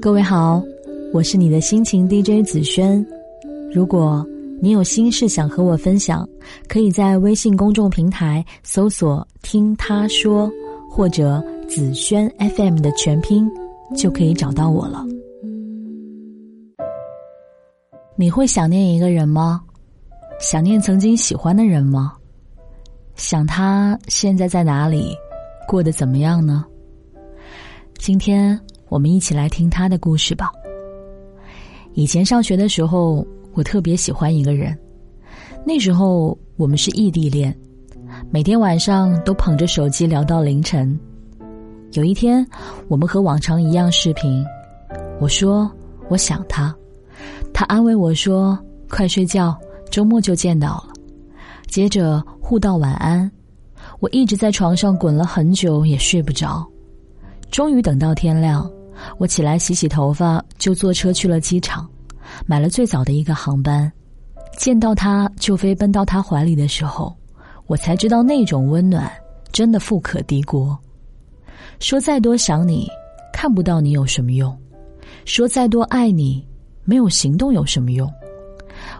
[0.00, 0.62] 各位好，
[1.12, 3.04] 我是你的心情 DJ 紫萱。
[3.72, 4.24] 如果
[4.62, 6.26] 你有心事想和我分享，
[6.68, 10.48] 可以在微信公众平台搜索“听他说”
[10.88, 13.50] 或者“紫萱 FM” 的全拼，
[13.96, 15.04] 就可以找到我了。
[18.14, 19.60] 你会想念一个人吗？
[20.38, 22.14] 想念曾经喜欢的人吗？
[23.16, 25.12] 想他现在在哪里，
[25.66, 26.64] 过得怎么样呢？
[27.98, 28.58] 今天。
[28.88, 30.50] 我们一起来听他的故事吧。
[31.94, 34.76] 以前上学的时候，我特别喜欢一个人。
[35.64, 37.54] 那时候我们是异地恋，
[38.30, 40.98] 每天晚上都捧着手机聊到凌晨。
[41.92, 42.46] 有一天，
[42.86, 44.44] 我们和往常一样视频，
[45.20, 45.70] 我说
[46.08, 46.74] 我想他，
[47.52, 49.58] 他安慰我说快睡觉，
[49.90, 50.92] 周末就见到了。
[51.66, 53.30] 接着互道晚安，
[54.00, 56.66] 我一直在床上滚了很久也睡不着，
[57.50, 58.70] 终于等到天亮。
[59.18, 61.88] 我起来洗洗头发，就坐车去了机场，
[62.46, 63.90] 买了最早的一个航班。
[64.56, 67.16] 见到他就飞奔到他怀里的时候，
[67.66, 69.10] 我才知道那种温暖
[69.52, 70.76] 真的富可敌国。
[71.78, 72.88] 说再多想你，
[73.32, 74.52] 看不到你有什么用；
[75.24, 76.44] 说再多爱你，
[76.84, 78.12] 没有行动有什么用？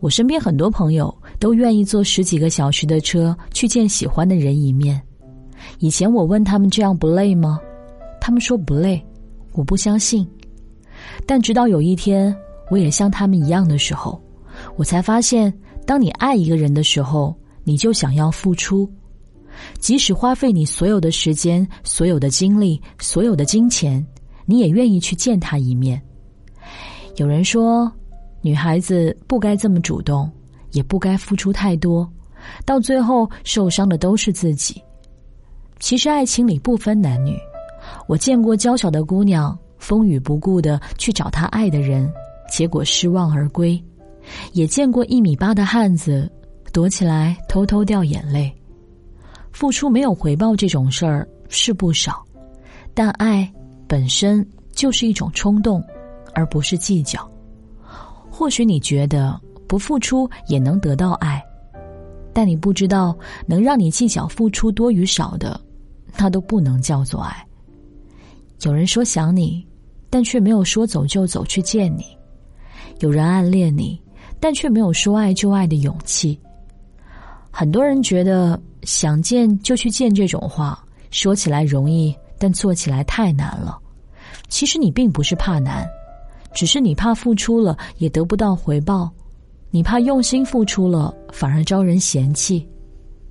[0.00, 5.00] 我身边很多朋友都愿意坐十几个小时的车去见喜欢的人一面。
[5.78, 7.60] 以前我问他们这样不累吗？
[8.20, 9.04] 他们说不累。
[9.52, 10.26] 我不相信，
[11.26, 12.34] 但直到有一天，
[12.70, 14.20] 我也像他们一样的时候，
[14.76, 15.52] 我才发现，
[15.86, 18.90] 当你爱一个人的时候，你就想要付出，
[19.78, 24.04] 即使花费你所有的时间、所有的精力、所有的金钱，
[24.46, 26.00] 你也愿意去见他一面。
[27.16, 27.92] 有人说，
[28.40, 30.30] 女孩子不该这么主动，
[30.70, 32.10] 也不该付出太多，
[32.64, 34.82] 到最后受伤的都是自己。
[35.78, 37.36] 其实，爱情里不分男女。
[38.06, 42.12] 我见过娇小的姑娘风雨不顾的去找她爱的人，
[42.50, 43.82] 结果失望而归；
[44.52, 46.30] 也见过一米八的汉子
[46.72, 48.52] 躲起来偷偷掉眼泪。
[49.50, 52.24] 付出没有回报这种事儿是不少，
[52.94, 53.50] 但爱
[53.86, 55.82] 本身就是一种冲动，
[56.34, 57.30] 而不是计较。
[58.30, 61.42] 或许你觉得不付出也能得到爱，
[62.32, 63.14] 但你不知道，
[63.46, 65.60] 能让你计较付出多与少的，
[66.16, 67.46] 那都不能叫做爱。
[68.64, 69.66] 有人说想你，
[70.08, 72.02] 但却没有说走就走去见你；
[73.00, 74.00] 有人暗恋你，
[74.38, 76.38] 但却没有说爱就爱的勇气。
[77.50, 83.78] 很多人觉得想见就去见这种话说起来容易，但做起来太难了。
[84.48, 85.86] 其实你并不是怕难，
[86.54, 89.10] 只是你怕付出了也得不到回报，
[89.70, 92.66] 你怕用心付出了反而招人嫌弃，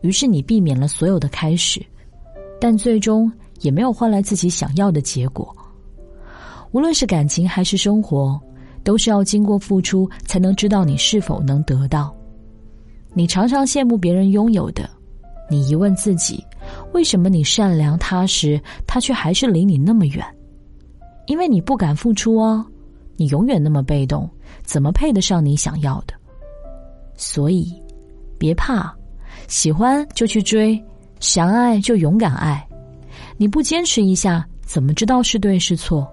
[0.00, 1.84] 于是你避免了所有的开始，
[2.60, 3.30] 但最终。
[3.60, 5.54] 也没有换来自己想要的结果。
[6.72, 8.38] 无论是感情还是生活，
[8.84, 12.14] 都是要经过付出才能知道你是否能得到。
[13.14, 14.88] 你常常羡慕别人拥有的，
[15.50, 16.44] 你疑问自己：
[16.92, 20.22] 为什么你善良踏实，他却还是离你那么远？
[21.26, 22.64] 因为你不敢付出哦，
[23.16, 24.28] 你永远那么被动，
[24.62, 26.12] 怎么配得上你想要的？
[27.16, 27.72] 所以，
[28.38, 28.94] 别怕，
[29.48, 30.78] 喜欢就去追，
[31.18, 32.67] 想爱就勇敢爱。
[33.40, 36.06] 你不坚持一下，怎么知道是对是错？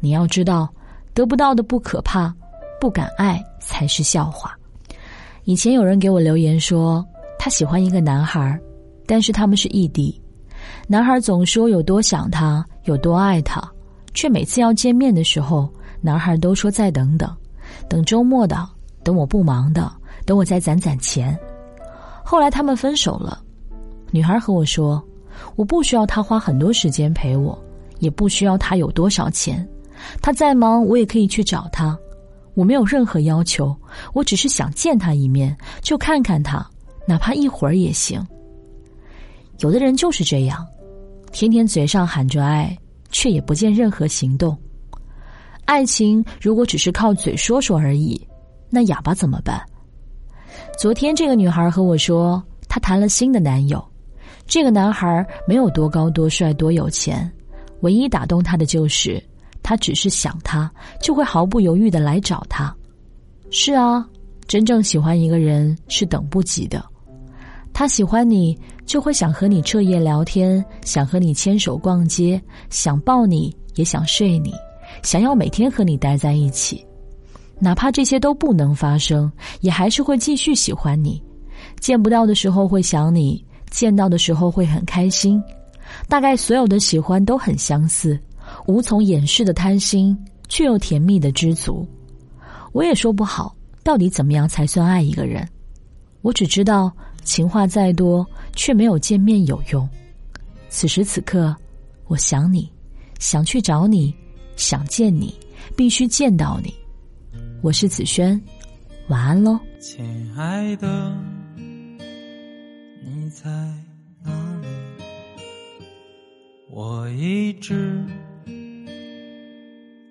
[0.00, 0.68] 你要知道，
[1.14, 2.32] 得不到的不可怕，
[2.78, 4.54] 不敢爱才是笑话。
[5.44, 7.02] 以前有人给我留言说，
[7.38, 8.60] 他喜欢一个男孩，
[9.06, 10.20] 但是他们是异地。
[10.86, 13.66] 男孩总说有多想他，有多爱他，
[14.12, 17.34] 却每次要见面的时候，男孩都说再等等，
[17.88, 18.68] 等周末的，
[19.02, 19.90] 等我不忙的，
[20.26, 21.34] 等我再攒攒钱。
[22.22, 23.42] 后来他们分手了，
[24.10, 25.02] 女孩和我说。
[25.56, 27.58] 我不需要他花很多时间陪我，
[27.98, 29.66] 也不需要他有多少钱。
[30.20, 31.96] 他再忙，我也可以去找他。
[32.54, 33.74] 我没有任何要求，
[34.12, 36.66] 我只是想见他一面，就看看他，
[37.06, 38.24] 哪怕一会儿也行。
[39.60, 40.66] 有的人就是这样，
[41.30, 42.76] 天天嘴上喊着爱，
[43.10, 44.56] 却也不见任何行动。
[45.64, 48.20] 爱情如果只是靠嘴说说而已，
[48.68, 49.62] 那哑巴怎么办？
[50.78, 53.82] 昨天这个女孩和我说，她谈了新的男友。
[54.46, 57.30] 这个男孩没有多高、多帅、多有钱，
[57.80, 59.22] 唯一打动他的就是，
[59.62, 62.74] 他只是想他，就会毫不犹豫的来找他。
[63.50, 64.06] 是啊，
[64.46, 66.84] 真正喜欢一个人是等不及的。
[67.72, 74.52] 他喜欢你，就会想和你彻夜聊天，想和你牵手逛街，想抱你，也想睡你，
[75.02, 76.84] 想要每天和你待在一起。
[77.58, 79.30] 哪怕这些都不能发生，
[79.60, 81.22] 也还是会继续喜欢你。
[81.80, 83.42] 见不到的时候会想你。
[83.72, 85.42] 见到的时候会很开心，
[86.06, 88.20] 大概所有的喜欢都很相似，
[88.66, 90.16] 无从掩饰的贪心
[90.48, 91.84] 却又甜蜜的知足。
[92.72, 95.48] 我也说不好，到底怎么样才算爱一个人？
[96.20, 96.92] 我只知道，
[97.24, 98.24] 情话再多，
[98.54, 99.88] 却没有见面有用。
[100.68, 101.54] 此时此刻，
[102.06, 102.70] 我想你，
[103.18, 104.14] 想去找你，
[104.54, 105.34] 想见你，
[105.74, 106.72] 必须见到你。
[107.62, 108.40] 我是子轩，
[109.08, 111.16] 晚安喽，亲爱的，
[113.32, 113.50] 在
[114.22, 114.30] 哪
[114.60, 114.66] 里？
[116.70, 118.04] 我一直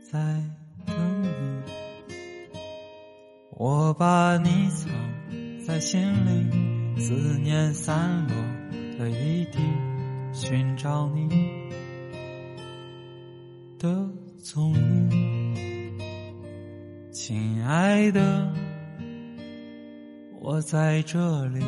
[0.01, 0.19] 在
[0.87, 1.61] 等你，
[3.51, 4.89] 我把你藏
[5.65, 8.35] 在心里，思念散落
[8.97, 9.59] 的一地，
[10.33, 11.29] 寻找你
[13.77, 14.09] 的
[14.43, 15.99] 踪影。
[17.11, 18.51] 亲爱的，
[20.39, 21.63] 我在这里，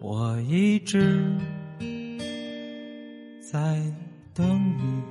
[0.00, 1.30] 我一直。
[3.52, 3.58] 在
[4.32, 4.46] 等
[4.78, 5.02] 你，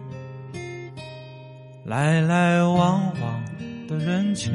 [1.86, 3.46] 来来往往
[3.88, 4.54] 的人群，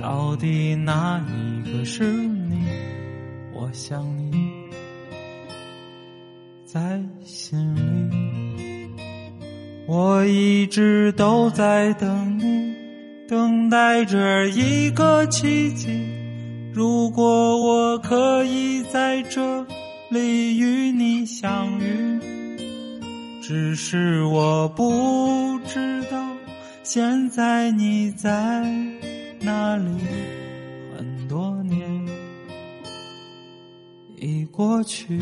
[0.00, 2.64] 到底哪一个是你？
[3.52, 4.32] 我想你
[6.64, 8.88] 在心里，
[9.88, 12.74] 我一直都在等你，
[13.28, 16.19] 等待着一个奇迹。
[16.72, 19.66] 如果我可以在这
[20.10, 22.20] 里与你相遇。
[23.42, 26.36] 只是我不知道，
[26.84, 28.62] 现在你在
[29.40, 29.90] 哪里？
[30.96, 32.06] 很多年
[34.16, 35.18] 已过去，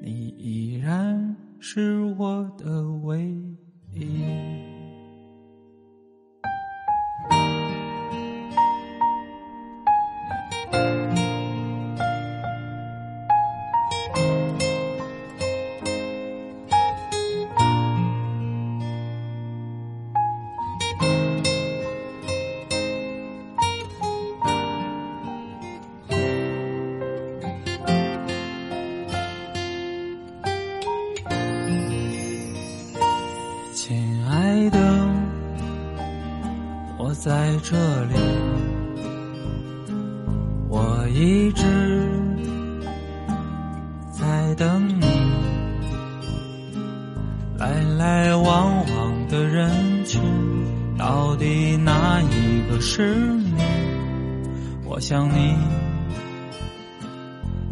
[0.00, 3.20] 你依然是我的唯
[3.92, 4.53] 一。
[37.24, 37.32] 在
[37.62, 37.74] 这
[38.04, 38.14] 里，
[40.68, 42.06] 我一直
[44.12, 45.06] 在等你。
[47.56, 50.20] 来来往往的人群，
[50.98, 53.54] 到底哪一个是你？
[54.84, 55.56] 我想你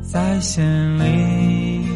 [0.01, 0.65] 在心
[0.99, 1.87] 里，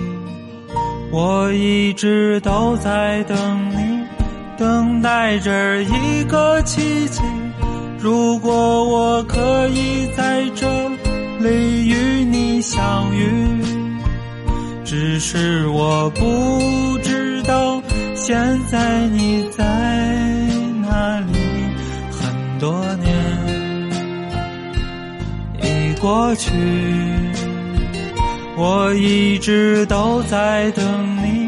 [1.10, 3.65] 我一直都在等，
[4.58, 7.20] 等待着一个奇迹。
[7.98, 10.66] 如果我可以在这
[11.40, 13.62] 里与你相遇，
[14.84, 17.82] 只是我不知道
[18.14, 18.36] 现
[18.66, 19.64] 在你在
[20.82, 21.32] 哪里。
[22.12, 23.12] 很多年
[25.62, 26.50] 已过去，
[28.56, 30.84] 我一直都在等
[31.16, 31.45] 你，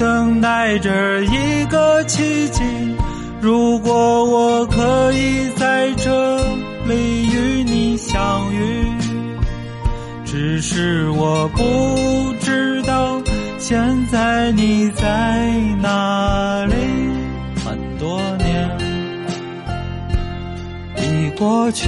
[0.00, 2.62] 等待着一个奇迹。
[3.38, 6.38] 如果我可以在这
[6.86, 8.86] 里与你相遇，
[10.24, 13.20] 只是我不知道
[13.58, 13.78] 现
[14.10, 15.50] 在你在
[15.82, 16.74] 哪里。
[17.62, 18.78] 很多年
[20.96, 21.86] 已过去。